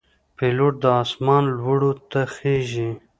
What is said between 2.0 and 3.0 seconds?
ته خېژي.